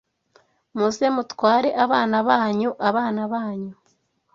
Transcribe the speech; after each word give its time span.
muze 0.77 1.05
mutware 1.15 1.69
abana 1.83 2.17
banyu 2.27 2.69
abana 2.89 3.21
banyu 3.33 3.73